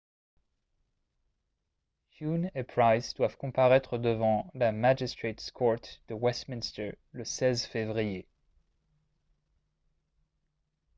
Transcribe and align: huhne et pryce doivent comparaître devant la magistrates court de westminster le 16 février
huhne 2.19 2.49
et 2.55 2.63
pryce 2.67 3.13
doivent 3.13 3.37
comparaître 3.37 3.99
devant 3.99 4.49
la 4.55 4.71
magistrates 4.71 5.51
court 5.53 5.77
de 6.07 6.15
westminster 6.15 6.97
le 7.11 7.23
16 7.23 7.65
février 7.67 8.27